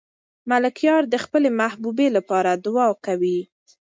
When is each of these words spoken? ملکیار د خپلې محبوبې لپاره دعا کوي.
ملکیار 0.49 1.03
د 1.09 1.15
خپلې 1.23 1.49
محبوبې 1.61 2.07
لپاره 2.17 2.51
دعا 2.65 2.87
کوي. 3.05 3.39